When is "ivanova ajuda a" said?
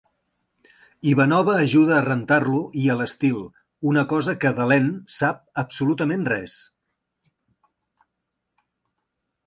1.09-2.05